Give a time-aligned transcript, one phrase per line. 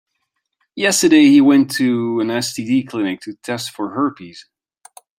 [0.75, 4.47] Yesterday, he went to an STD clinic to test for herpes.